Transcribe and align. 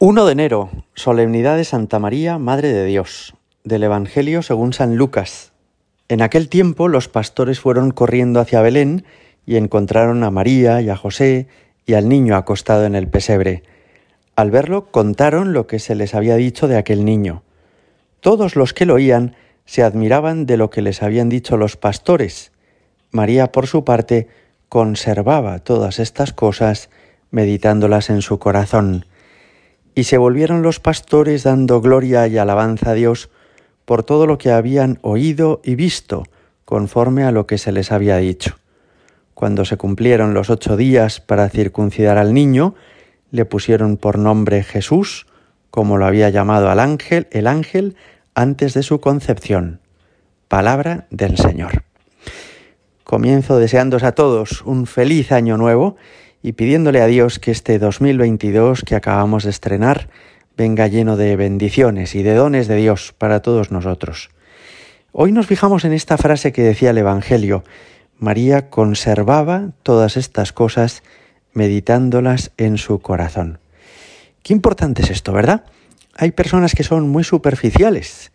1 0.00 0.26
de 0.26 0.30
enero, 0.30 0.70
solemnidad 0.94 1.56
de 1.56 1.64
Santa 1.64 1.98
María, 1.98 2.38
Madre 2.38 2.72
de 2.72 2.84
Dios, 2.84 3.34
del 3.64 3.82
Evangelio 3.82 4.42
según 4.42 4.72
San 4.72 4.94
Lucas. 4.94 5.50
En 6.06 6.22
aquel 6.22 6.48
tiempo 6.48 6.86
los 6.86 7.08
pastores 7.08 7.58
fueron 7.58 7.90
corriendo 7.90 8.38
hacia 8.38 8.62
Belén 8.62 9.04
y 9.44 9.56
encontraron 9.56 10.22
a 10.22 10.30
María 10.30 10.80
y 10.82 10.88
a 10.88 10.94
José 10.94 11.48
y 11.84 11.94
al 11.94 12.08
niño 12.08 12.36
acostado 12.36 12.84
en 12.84 12.94
el 12.94 13.08
pesebre. 13.08 13.64
Al 14.36 14.52
verlo 14.52 14.86
contaron 14.92 15.52
lo 15.52 15.66
que 15.66 15.80
se 15.80 15.96
les 15.96 16.14
había 16.14 16.36
dicho 16.36 16.68
de 16.68 16.76
aquel 16.76 17.04
niño. 17.04 17.42
Todos 18.20 18.54
los 18.54 18.74
que 18.74 18.86
lo 18.86 18.94
oían 18.94 19.34
se 19.64 19.82
admiraban 19.82 20.46
de 20.46 20.58
lo 20.58 20.70
que 20.70 20.80
les 20.80 21.02
habían 21.02 21.28
dicho 21.28 21.56
los 21.56 21.76
pastores. 21.76 22.52
María, 23.10 23.50
por 23.50 23.66
su 23.66 23.82
parte, 23.82 24.28
conservaba 24.68 25.58
todas 25.58 25.98
estas 25.98 26.32
cosas, 26.32 26.88
meditándolas 27.32 28.10
en 28.10 28.22
su 28.22 28.38
corazón. 28.38 29.04
Y 29.98 30.04
se 30.04 30.16
volvieron 30.16 30.62
los 30.62 30.78
pastores 30.78 31.42
dando 31.42 31.80
gloria 31.80 32.28
y 32.28 32.38
alabanza 32.38 32.90
a 32.90 32.94
Dios 32.94 33.30
por 33.84 34.04
todo 34.04 34.28
lo 34.28 34.38
que 34.38 34.52
habían 34.52 35.00
oído 35.02 35.60
y 35.64 35.74
visto, 35.74 36.22
conforme 36.64 37.24
a 37.24 37.32
lo 37.32 37.48
que 37.48 37.58
se 37.58 37.72
les 37.72 37.90
había 37.90 38.18
dicho. 38.18 38.60
Cuando 39.34 39.64
se 39.64 39.76
cumplieron 39.76 40.34
los 40.34 40.50
ocho 40.50 40.76
días 40.76 41.20
para 41.20 41.48
circuncidar 41.48 42.16
al 42.16 42.32
niño, 42.32 42.76
le 43.32 43.44
pusieron 43.44 43.96
por 43.96 44.18
nombre 44.18 44.62
Jesús, 44.62 45.26
como 45.72 45.96
lo 45.96 46.06
había 46.06 46.30
llamado 46.30 46.70
al 46.70 46.78
ángel, 46.78 47.26
el 47.32 47.48
ángel 47.48 47.96
antes 48.36 48.74
de 48.74 48.84
su 48.84 49.00
concepción. 49.00 49.80
Palabra 50.46 51.08
del 51.10 51.36
Señor. 51.38 51.82
Comienzo 53.02 53.58
deseándos 53.58 54.04
a 54.04 54.12
todos 54.12 54.62
un 54.62 54.86
feliz 54.86 55.32
año 55.32 55.56
nuevo 55.56 55.96
y 56.42 56.52
pidiéndole 56.52 57.00
a 57.00 57.06
Dios 57.06 57.38
que 57.38 57.50
este 57.50 57.78
2022 57.78 58.82
que 58.82 58.94
acabamos 58.94 59.44
de 59.44 59.50
estrenar 59.50 60.08
venga 60.56 60.86
lleno 60.86 61.16
de 61.16 61.36
bendiciones 61.36 62.14
y 62.14 62.22
de 62.22 62.34
dones 62.34 62.68
de 62.68 62.76
Dios 62.76 63.14
para 63.16 63.42
todos 63.42 63.70
nosotros. 63.70 64.30
Hoy 65.12 65.32
nos 65.32 65.46
fijamos 65.46 65.84
en 65.84 65.92
esta 65.92 66.18
frase 66.18 66.52
que 66.52 66.62
decía 66.62 66.90
el 66.90 66.98
Evangelio. 66.98 67.64
María 68.18 68.68
conservaba 68.68 69.70
todas 69.82 70.16
estas 70.16 70.52
cosas 70.52 71.02
meditándolas 71.52 72.52
en 72.56 72.78
su 72.78 73.00
corazón. 73.00 73.58
Qué 74.42 74.52
importante 74.52 75.02
es 75.02 75.10
esto, 75.10 75.32
¿verdad? 75.32 75.64
Hay 76.16 76.32
personas 76.32 76.74
que 76.74 76.84
son 76.84 77.08
muy 77.08 77.24
superficiales 77.24 78.32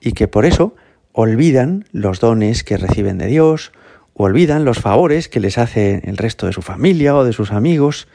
y 0.00 0.12
que 0.12 0.28
por 0.28 0.46
eso 0.46 0.74
olvidan 1.12 1.84
los 1.92 2.20
dones 2.20 2.64
que 2.64 2.76
reciben 2.76 3.18
de 3.18 3.26
Dios, 3.26 3.72
olvidan 4.16 4.64
los 4.64 4.78
favores 4.78 5.28
que 5.28 5.40
les 5.40 5.58
hace 5.58 6.02
el 6.04 6.16
resto 6.16 6.46
de 6.46 6.52
su 6.52 6.62
familia 6.62 7.14
o 7.16 7.24
de 7.24 7.32
sus 7.32 7.52
amigos. 7.52 8.08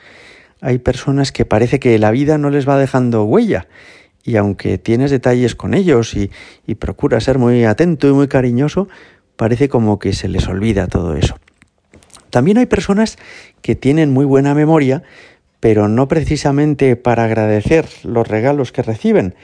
Hay 0.60 0.80
personas 0.80 1.32
que 1.32 1.46
parece 1.46 1.80
que 1.80 1.98
la 2.00 2.12
vida 2.12 2.38
no 2.38 2.50
les 2.50 2.68
va 2.68 2.78
dejando 2.78 3.24
huella 3.24 3.68
y 4.24 4.36
aunque 4.36 4.78
tienes 4.78 5.12
detalles 5.12 5.56
con 5.56 5.74
ellos 5.74 6.16
y, 6.16 6.32
y 6.68 6.76
procuras 6.76 7.24
ser 7.24 7.38
muy 7.38 7.66
atento 7.66 8.08
y 8.08 8.14
muy 8.14 8.28
cariñoso, 8.28 8.88
parece 9.36 9.70
como 9.70 10.00
que 10.00 10.14
se 10.14 10.28
les 10.28 10.48
olvida 10.48 10.88
todo 10.88 11.16
eso. 11.16 11.38
También 12.30 12.58
hay 12.58 12.66
personas 12.66 13.18
que 13.62 13.76
tienen 13.76 14.12
muy 14.12 14.26
buena 14.26 14.54
memoria, 14.56 15.04
pero 15.60 15.88
no 15.88 16.08
precisamente 16.08 16.96
para 16.96 17.26
agradecer 17.26 17.88
los 18.04 18.28
regalos 18.28 18.72
que 18.72 18.84
reciben, 18.84 19.36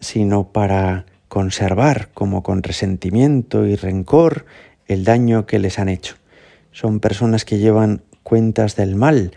sino 0.00 0.52
para 0.52 1.06
conservar 1.28 2.08
como 2.14 2.42
con 2.42 2.62
resentimiento 2.62 3.66
y 3.66 3.76
rencor 3.76 4.46
el 4.90 5.04
daño 5.04 5.46
que 5.46 5.58
les 5.58 5.78
han 5.78 5.88
hecho. 5.88 6.16
Son 6.72 7.00
personas 7.00 7.44
que 7.44 7.58
llevan 7.58 8.02
cuentas 8.22 8.74
del 8.76 8.96
mal 8.96 9.32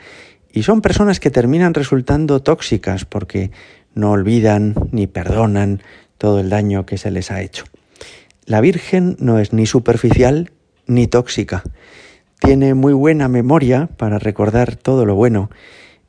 y 0.51 0.63
son 0.63 0.81
personas 0.81 1.19
que 1.19 1.29
terminan 1.29 1.73
resultando 1.73 2.41
tóxicas 2.41 3.05
porque 3.05 3.51
no 3.93 4.11
olvidan 4.11 4.75
ni 4.91 5.07
perdonan 5.07 5.81
todo 6.17 6.39
el 6.39 6.49
daño 6.49 6.85
que 6.85 6.97
se 6.97 7.11
les 7.11 7.29
ha 7.29 7.41
hecho. 7.41 7.65
La 8.45 8.61
Virgen 8.61 9.15
no 9.19 9.39
es 9.39 9.53
ni 9.53 9.65
superficial 9.65 10.51
ni 10.87 11.07
tóxica. 11.07 11.63
Tiene 12.39 12.73
muy 12.73 12.93
buena 12.93 13.27
memoria 13.27 13.89
para 13.95 14.19
recordar 14.19 14.75
todo 14.75 15.05
lo 15.05 15.15
bueno 15.15 15.49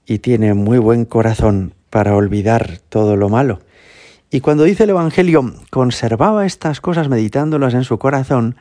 y 0.06 0.18
tiene 0.18 0.54
muy 0.54 0.78
buen 0.78 1.04
corazón 1.04 1.74
para 1.90 2.16
olvidar 2.16 2.78
todo 2.88 3.16
lo 3.16 3.28
malo. 3.28 3.60
Y 4.30 4.40
cuando 4.40 4.64
dice 4.64 4.84
el 4.84 4.90
Evangelio, 4.90 5.54
conservaba 5.70 6.44
estas 6.44 6.80
cosas 6.80 7.08
meditándolas 7.08 7.74
en 7.74 7.84
su 7.84 7.98
corazón, 7.98 8.56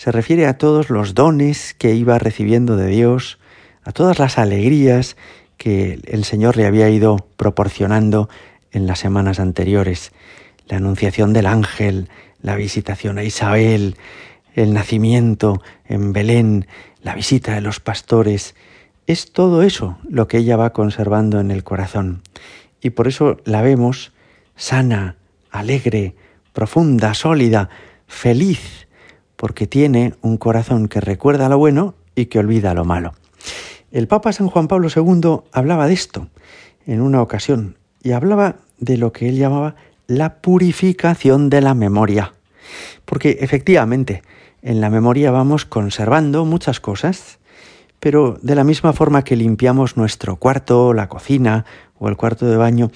se 0.00 0.12
refiere 0.12 0.46
a 0.46 0.56
todos 0.56 0.88
los 0.88 1.12
dones 1.12 1.74
que 1.74 1.94
iba 1.94 2.18
recibiendo 2.18 2.74
de 2.76 2.86
Dios, 2.86 3.38
a 3.84 3.92
todas 3.92 4.18
las 4.18 4.38
alegrías 4.38 5.18
que 5.58 6.00
el 6.06 6.24
Señor 6.24 6.56
le 6.56 6.64
había 6.64 6.88
ido 6.88 7.18
proporcionando 7.36 8.30
en 8.72 8.86
las 8.86 8.98
semanas 8.98 9.40
anteriores. 9.40 10.12
La 10.68 10.78
anunciación 10.78 11.34
del 11.34 11.44
ángel, 11.44 12.08
la 12.40 12.56
visitación 12.56 13.18
a 13.18 13.24
Isabel, 13.24 13.98
el 14.54 14.72
nacimiento 14.72 15.60
en 15.84 16.14
Belén, 16.14 16.66
la 17.02 17.14
visita 17.14 17.52
de 17.52 17.60
los 17.60 17.78
pastores. 17.78 18.54
Es 19.06 19.32
todo 19.32 19.62
eso 19.62 19.98
lo 20.08 20.28
que 20.28 20.38
ella 20.38 20.56
va 20.56 20.72
conservando 20.72 21.40
en 21.40 21.50
el 21.50 21.62
corazón. 21.62 22.22
Y 22.80 22.88
por 22.88 23.06
eso 23.06 23.36
la 23.44 23.60
vemos 23.60 24.12
sana, 24.56 25.16
alegre, 25.50 26.14
profunda, 26.54 27.12
sólida, 27.12 27.68
feliz, 28.06 28.86
porque 29.40 29.66
tiene 29.66 30.12
un 30.20 30.36
corazón 30.36 30.86
que 30.86 31.00
recuerda 31.00 31.48
lo 31.48 31.56
bueno 31.56 31.94
y 32.14 32.26
que 32.26 32.38
olvida 32.38 32.74
lo 32.74 32.84
malo. 32.84 33.14
El 33.90 34.06
Papa 34.06 34.34
San 34.34 34.48
Juan 34.48 34.68
Pablo 34.68 34.88
II 34.94 35.48
hablaba 35.50 35.86
de 35.86 35.94
esto 35.94 36.28
en 36.84 37.00
una 37.00 37.22
ocasión 37.22 37.78
y 38.02 38.12
hablaba 38.12 38.56
de 38.80 38.98
lo 38.98 39.14
que 39.14 39.30
él 39.30 39.38
llamaba 39.38 39.76
la 40.06 40.42
purificación 40.42 41.48
de 41.48 41.62
la 41.62 41.72
memoria. 41.72 42.34
Porque 43.06 43.38
efectivamente, 43.40 44.22
en 44.60 44.82
la 44.82 44.90
memoria 44.90 45.30
vamos 45.30 45.64
conservando 45.64 46.44
muchas 46.44 46.78
cosas, 46.78 47.38
pero 47.98 48.38
de 48.42 48.54
la 48.54 48.64
misma 48.64 48.92
forma 48.92 49.24
que 49.24 49.36
limpiamos 49.36 49.96
nuestro 49.96 50.36
cuarto, 50.36 50.92
la 50.92 51.08
cocina 51.08 51.64
o 51.98 52.10
el 52.10 52.18
cuarto 52.18 52.44
de 52.44 52.58
baño, 52.58 52.90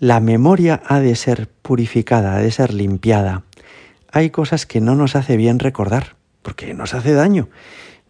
la 0.00 0.20
memoria 0.20 0.82
ha 0.84 1.00
de 1.00 1.16
ser 1.16 1.48
purificada, 1.62 2.36
ha 2.36 2.40
de 2.40 2.50
ser 2.50 2.74
limpiada 2.74 3.44
hay 4.12 4.30
cosas 4.30 4.66
que 4.66 4.80
no 4.80 4.94
nos 4.94 5.16
hace 5.16 5.36
bien 5.36 5.58
recordar, 5.58 6.16
porque 6.42 6.74
nos 6.74 6.94
hace 6.94 7.12
daño. 7.12 7.48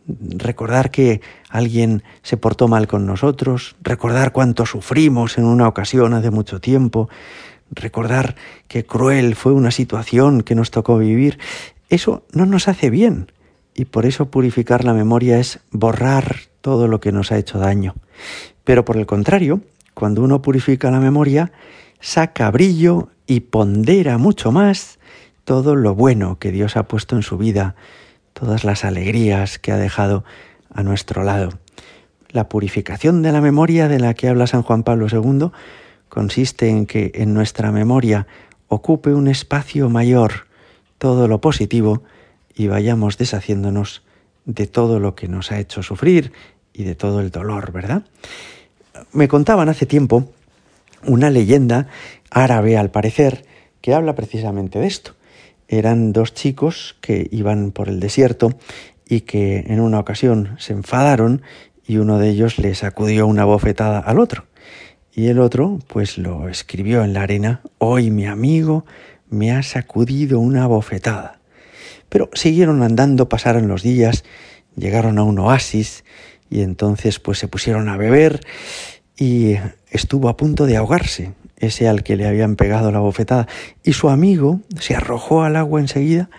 Recordar 0.07 0.91
que 0.91 1.21
alguien 1.51 2.03
se 2.23 2.37
portó 2.37 2.69
mal 2.69 2.87
con 2.87 3.07
nosotros, 3.07 3.77
recordar 3.83 4.33
cuánto 4.33 4.65
sufrimos 4.65 5.39
en 5.39 5.45
una 5.45 5.69
ocasión 5.69 6.15
hace 6.15 6.31
mucho 6.31 6.61
tiempo, 6.61 7.09
recordar 7.71 8.37
qué 8.69 8.87
cruel 8.87 9.35
fue 9.35 9.53
una 9.53 9.71
situación 9.71 10.43
que 10.43 10.55
nos 10.55 10.71
tocó 10.71 10.99
vivir, 10.99 11.39
eso 11.91 12.25
no 12.33 12.47
nos 12.47 12.69
hace 12.69 12.91
bien. 12.91 13.33
Y 13.75 13.85
por 13.85 14.07
eso 14.07 14.31
purificar 14.31 14.85
la 14.85 14.95
memoria 14.95 15.39
es 15.39 15.61
borrar 15.71 16.37
todo 16.61 16.89
lo 16.89 17.01
que 17.01 17.13
nos 17.13 17.31
ha 17.31 17.39
hecho 17.39 17.59
daño. 17.59 17.95
Pero 18.65 18.85
por 18.85 18.97
el 18.97 19.07
contrario, 19.07 19.61
cuando 19.95 20.23
uno 20.23 20.43
purifica 20.43 20.91
la 20.91 21.01
memoria, 21.01 21.53
saca 22.01 22.51
brillo 22.51 23.09
y 23.27 23.41
pondera 23.41 24.19
mucho 24.19 24.53
más 24.53 24.98
todo 25.49 25.77
lo 25.77 25.95
bueno 25.95 26.39
que 26.39 26.53
Dios 26.53 26.77
ha 26.77 26.83
puesto 26.83 27.17
en 27.17 27.23
su 27.23 27.39
vida, 27.39 27.75
todas 28.35 28.65
las 28.65 28.85
alegrías 28.85 29.59
que 29.59 29.73
ha 29.73 29.79
dejado 29.79 30.23
a 30.71 30.83
nuestro 30.83 31.25
lado. 31.25 31.49
La 32.29 32.51
purificación 32.51 33.23
de 33.23 33.33
la 33.33 33.41
memoria 33.41 33.89
de 33.89 33.99
la 33.99 34.13
que 34.13 34.29
habla 34.29 34.47
San 34.47 34.63
Juan 34.63 34.83
Pablo 34.83 35.07
II 35.11 35.49
consiste 36.11 36.69
en 36.69 36.85
que 36.85 37.13
en 37.15 37.33
nuestra 37.33 37.73
memoria 37.73 38.27
ocupe 38.69 39.15
un 39.15 39.27
espacio 39.27 39.89
mayor 39.89 40.49
todo 40.99 41.29
lo 41.29 41.41
positivo 41.41 42.03
y 42.55 42.67
vayamos 42.67 43.17
deshaciéndonos 43.17 44.03
de 44.45 44.67
todo 44.67 45.01
lo 45.01 45.15
que 45.15 45.29
nos 45.29 45.51
ha 45.51 45.59
hecho 45.59 45.83
sufrir 45.83 46.31
y 46.75 46.85
de 46.85 46.95
todo 46.95 47.21
el 47.21 47.31
dolor, 47.31 47.73
¿verdad? 47.73 48.03
Me 49.13 49.29
contaban 49.29 49.71
hace 49.71 49.87
tiempo 49.87 50.31
una 51.07 51.31
leyenda 51.31 51.87
árabe, 52.29 52.77
al 52.77 52.91
parecer, 52.91 53.47
que 53.81 53.95
habla 53.95 54.15
precisamente 54.15 54.79
de 54.79 54.89
esto 54.89 55.15
eran 55.69 56.13
dos 56.13 56.35
chicos 56.35 56.97
que 57.01 57.29
iban 57.31 57.71
por 57.71 57.89
el 57.89 58.01
desierto 58.01 58.59
y 59.07 59.21
que 59.21 59.65
en 59.69 59.81
una 59.81 60.01
ocasión 60.01 60.57
se 60.59 60.73
enfadaron 60.73 61.43
y 61.87 61.99
uno 61.99 62.19
de 62.19 62.31
ellos 62.31 62.59
le 62.59 62.75
sacudió 62.75 63.27
una 63.27 63.45
bofetada 63.45 63.99
al 63.99 64.19
otro. 64.19 64.47
Y 65.15 65.29
el 65.29 65.39
otro 65.39 65.79
pues 65.87 66.19
lo 66.19 66.49
escribió 66.49 67.05
en 67.05 67.13
la 67.13 67.23
arena, 67.23 67.61
hoy 67.79 68.11
mi 68.11 68.27
amigo 68.27 68.85
me 69.29 69.53
ha 69.53 69.63
sacudido 69.63 70.41
una 70.41 70.67
bofetada. 70.67 71.41
Pero 72.09 72.31
siguieron 72.33 72.83
andando, 72.83 73.29
pasaron 73.29 73.69
los 73.69 73.83
días, 73.83 74.25
llegaron 74.77 75.19
a 75.19 75.23
un 75.23 75.39
oasis 75.39 76.05
y 76.49 76.63
entonces 76.63 77.19
pues 77.19 77.39
se 77.39 77.49
pusieron 77.49 77.89
a 77.89 77.97
beber 77.97 78.41
y 79.19 79.57
estuvo 79.91 80.29
a 80.29 80.37
punto 80.37 80.65
de 80.67 80.77
ahogarse 80.77 81.33
ese 81.59 81.89
al 81.89 82.03
que 82.03 82.17
le 82.17 82.27
habían 82.27 82.57
pegado 82.57 82.93
la 82.93 83.01
bofetada, 83.01 83.47
y 83.85 83.93
su 83.93 84.09
amigo 84.09 84.61
se 84.79 84.95
arrojó 84.95 85.43
al 85.43 85.57
agua 85.57 85.81
enseguida, 85.81 86.31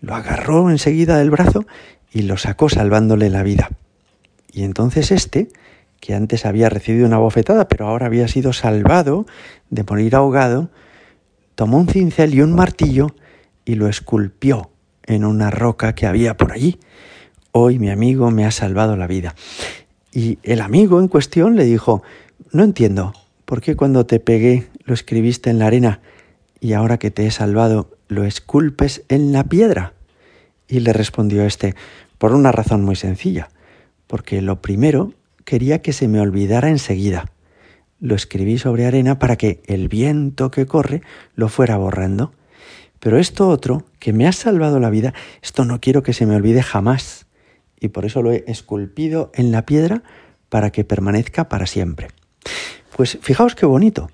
lo 0.00 0.14
agarró 0.14 0.70
enseguida 0.70 1.18
del 1.18 1.30
brazo 1.30 1.66
y 2.12 2.22
lo 2.22 2.36
sacó 2.36 2.68
salvándole 2.68 3.30
la 3.30 3.42
vida. 3.42 3.70
Y 4.52 4.62
entonces 4.62 5.10
este, 5.10 5.48
que 6.00 6.14
antes 6.14 6.46
había 6.46 6.68
recibido 6.68 7.06
una 7.06 7.18
bofetada, 7.18 7.68
pero 7.68 7.86
ahora 7.88 8.06
había 8.06 8.28
sido 8.28 8.52
salvado 8.52 9.26
de 9.70 9.84
morir 9.84 10.14
ahogado, 10.14 10.70
tomó 11.54 11.78
un 11.78 11.88
cincel 11.88 12.34
y 12.34 12.40
un 12.40 12.54
martillo 12.54 13.08
y 13.64 13.74
lo 13.74 13.88
esculpió 13.88 14.70
en 15.04 15.24
una 15.24 15.50
roca 15.50 15.94
que 15.94 16.06
había 16.06 16.36
por 16.36 16.52
allí. 16.52 16.78
Hoy 17.52 17.78
mi 17.78 17.90
amigo 17.90 18.30
me 18.30 18.44
ha 18.44 18.50
salvado 18.50 18.96
la 18.96 19.06
vida. 19.06 19.34
Y 20.12 20.38
el 20.42 20.60
amigo 20.60 21.00
en 21.00 21.08
cuestión 21.08 21.56
le 21.56 21.64
dijo, 21.64 22.02
no 22.52 22.62
entiendo, 22.62 23.12
¿por 23.48 23.62
qué 23.62 23.76
cuando 23.76 24.04
te 24.04 24.20
pegué 24.20 24.66
lo 24.84 24.92
escribiste 24.92 25.48
en 25.48 25.58
la 25.58 25.68
arena 25.68 26.02
y 26.60 26.74
ahora 26.74 26.98
que 26.98 27.10
te 27.10 27.26
he 27.26 27.30
salvado 27.30 27.96
lo 28.06 28.24
esculpes 28.24 29.04
en 29.08 29.32
la 29.32 29.44
piedra? 29.44 29.94
Y 30.68 30.80
le 30.80 30.92
respondió 30.92 31.46
este, 31.46 31.74
por 32.18 32.34
una 32.34 32.52
razón 32.52 32.84
muy 32.84 32.94
sencilla, 32.94 33.48
porque 34.06 34.42
lo 34.42 34.60
primero 34.60 35.14
quería 35.46 35.80
que 35.80 35.94
se 35.94 36.08
me 36.08 36.20
olvidara 36.20 36.68
enseguida. 36.68 37.32
Lo 38.00 38.14
escribí 38.14 38.58
sobre 38.58 38.84
arena 38.84 39.18
para 39.18 39.36
que 39.36 39.62
el 39.64 39.88
viento 39.88 40.50
que 40.50 40.66
corre 40.66 41.00
lo 41.34 41.48
fuera 41.48 41.78
borrando. 41.78 42.34
Pero 43.00 43.16
esto 43.16 43.48
otro, 43.48 43.86
que 43.98 44.12
me 44.12 44.26
ha 44.26 44.32
salvado 44.32 44.78
la 44.78 44.90
vida, 44.90 45.14
esto 45.40 45.64
no 45.64 45.80
quiero 45.80 46.02
que 46.02 46.12
se 46.12 46.26
me 46.26 46.36
olvide 46.36 46.62
jamás. 46.62 47.24
Y 47.80 47.88
por 47.88 48.04
eso 48.04 48.20
lo 48.20 48.30
he 48.30 48.44
esculpido 48.46 49.30
en 49.32 49.52
la 49.52 49.64
piedra 49.64 50.02
para 50.50 50.70
que 50.70 50.84
permanezca 50.84 51.48
para 51.48 51.66
siempre. 51.66 52.08
Pues 52.98 53.16
fijaos 53.22 53.54
qué 53.54 53.64
bonito. 53.64 54.10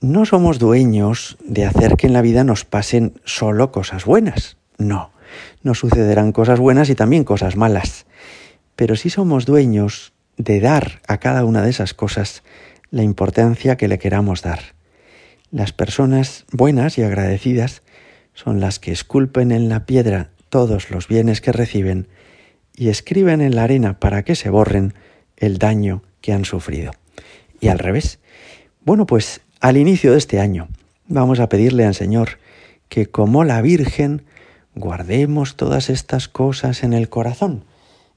No 0.00 0.24
somos 0.24 0.58
dueños 0.58 1.38
de 1.44 1.64
hacer 1.64 1.96
que 1.96 2.08
en 2.08 2.12
la 2.12 2.22
vida 2.22 2.42
nos 2.42 2.64
pasen 2.64 3.20
solo 3.24 3.70
cosas 3.70 4.04
buenas. 4.04 4.56
No, 4.78 5.12
nos 5.62 5.78
sucederán 5.78 6.32
cosas 6.32 6.58
buenas 6.58 6.90
y 6.90 6.96
también 6.96 7.22
cosas 7.22 7.54
malas. 7.54 8.04
Pero 8.74 8.96
sí 8.96 9.10
somos 9.10 9.46
dueños 9.46 10.12
de 10.38 10.58
dar 10.58 11.02
a 11.06 11.18
cada 11.18 11.44
una 11.44 11.62
de 11.62 11.70
esas 11.70 11.94
cosas 11.94 12.42
la 12.90 13.04
importancia 13.04 13.76
que 13.76 13.86
le 13.86 14.00
queramos 14.00 14.42
dar. 14.42 14.74
Las 15.52 15.72
personas 15.72 16.46
buenas 16.50 16.98
y 16.98 17.04
agradecidas 17.04 17.82
son 18.34 18.58
las 18.58 18.80
que 18.80 18.90
esculpen 18.90 19.52
en 19.52 19.68
la 19.68 19.86
piedra 19.86 20.30
todos 20.48 20.90
los 20.90 21.06
bienes 21.06 21.40
que 21.40 21.52
reciben 21.52 22.08
y 22.74 22.88
escriben 22.88 23.40
en 23.40 23.54
la 23.54 23.62
arena 23.62 24.00
para 24.00 24.24
que 24.24 24.34
se 24.34 24.50
borren 24.50 24.94
el 25.36 25.58
daño 25.58 26.02
que 26.20 26.32
han 26.32 26.44
sufrido. 26.44 26.90
Y 27.60 27.68
al 27.68 27.78
revés. 27.78 28.18
Bueno, 28.84 29.06
pues 29.06 29.40
al 29.60 29.76
inicio 29.76 30.12
de 30.12 30.18
este 30.18 30.40
año 30.40 30.68
vamos 31.08 31.40
a 31.40 31.48
pedirle 31.48 31.84
al 31.84 31.94
Señor 31.94 32.38
que 32.88 33.06
como 33.06 33.44
la 33.44 33.60
Virgen 33.62 34.24
guardemos 34.74 35.56
todas 35.56 35.90
estas 35.90 36.28
cosas 36.28 36.82
en 36.82 36.92
el 36.92 37.08
corazón 37.08 37.64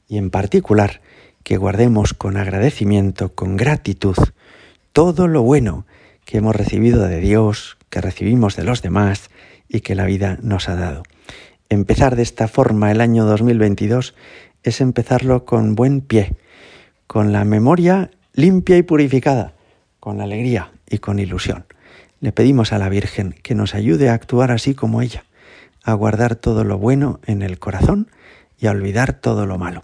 y 0.08 0.18
en 0.18 0.30
particular 0.30 1.02
que 1.44 1.58
guardemos 1.58 2.14
con 2.14 2.38
agradecimiento, 2.38 3.34
con 3.34 3.56
gratitud, 3.56 4.18
todo 4.92 5.28
lo 5.28 5.42
bueno 5.42 5.86
que 6.26 6.38
hemos 6.38 6.56
recibido 6.56 7.08
de 7.08 7.20
Dios, 7.20 7.78
que 7.90 8.02
recibimos 8.02 8.56
de 8.56 8.64
los 8.64 8.82
demás 8.82 9.30
y 9.68 9.80
que 9.82 9.96
la 9.96 10.06
vida 10.06 10.38
nos 10.42 10.70
ha 10.70 10.76
dado. 10.76 11.04
Empezar 11.70 12.16
de 12.16 12.24
esta 12.24 12.48
forma 12.48 12.92
el 12.92 13.00
año 13.00 13.26
2022 13.26 14.16
es 14.64 14.82
empezarlo 14.82 15.46
con 15.46 15.76
buen 15.76 16.02
pie, 16.02 16.36
con 17.08 17.32
la 17.32 17.46
memoria 17.46 18.12
limpia 18.34 18.78
y 18.78 18.84
purificada, 18.84 19.54
con 20.00 20.22
alegría 20.22 20.72
y 20.90 21.00
con 21.00 21.20
ilusión. 21.20 21.66
Le 22.22 22.32
pedimos 22.32 22.74
a 22.74 22.78
la 22.78 22.90
Virgen 22.90 23.36
que 23.44 23.56
nos 23.56 23.76
ayude 23.76 24.10
a 24.10 24.14
actuar 24.14 24.52
así 24.52 24.76
como 24.76 25.02
ella, 25.02 25.26
a 25.84 25.94
guardar 25.94 26.36
todo 26.36 26.64
lo 26.64 26.78
bueno 26.78 27.20
en 27.26 27.42
el 27.42 27.60
corazón 27.60 28.10
y 28.60 28.68
a 28.68 28.72
olvidar 28.72 29.14
todo 29.14 29.46
lo 29.46 29.58
malo. 29.58 29.84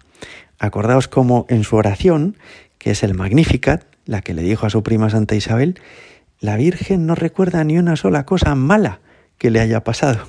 Acordaos 0.59 1.07
cómo 1.07 1.45
en 1.49 1.63
su 1.63 1.75
oración, 1.75 2.37
que 2.77 2.91
es 2.91 3.03
el 3.03 3.13
Magnificat, 3.13 3.83
la 4.05 4.21
que 4.21 4.33
le 4.33 4.41
dijo 4.41 4.65
a 4.65 4.69
su 4.69 4.83
prima 4.83 5.09
Santa 5.09 5.35
Isabel, 5.35 5.79
la 6.39 6.57
Virgen 6.57 7.05
no 7.05 7.15
recuerda 7.15 7.63
ni 7.63 7.77
una 7.77 7.95
sola 7.95 8.25
cosa 8.25 8.55
mala 8.55 8.99
que 9.37 9.49
le 9.49 9.59
haya 9.59 9.83
pasado, 9.83 10.27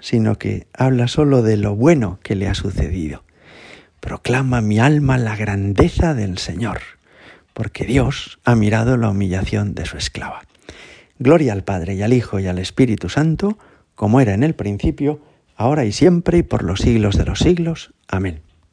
sino 0.00 0.36
que 0.36 0.66
habla 0.72 1.08
solo 1.08 1.42
de 1.42 1.56
lo 1.56 1.74
bueno 1.74 2.18
que 2.22 2.34
le 2.34 2.48
ha 2.48 2.54
sucedido. 2.54 3.22
Proclama 4.00 4.60
mi 4.60 4.78
alma 4.78 5.16
la 5.16 5.36
grandeza 5.36 6.14
del 6.14 6.38
Señor, 6.38 6.80
porque 7.54 7.86
Dios 7.86 8.38
ha 8.44 8.54
mirado 8.54 8.98
la 8.98 9.08
humillación 9.08 9.74
de 9.74 9.86
su 9.86 9.96
esclava. 9.96 10.42
Gloria 11.18 11.52
al 11.54 11.64
Padre 11.64 11.94
y 11.94 12.02
al 12.02 12.12
Hijo 12.12 12.38
y 12.40 12.46
al 12.46 12.58
Espíritu 12.58 13.08
Santo, 13.08 13.56
como 13.94 14.20
era 14.20 14.34
en 14.34 14.42
el 14.42 14.54
principio, 14.54 15.20
ahora 15.56 15.84
y 15.84 15.92
siempre 15.92 16.38
y 16.38 16.42
por 16.42 16.64
los 16.64 16.80
siglos 16.80 17.16
de 17.16 17.24
los 17.24 17.38
siglos. 17.38 17.94
Amén. 18.08 18.42